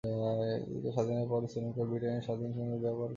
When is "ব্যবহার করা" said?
2.83-3.07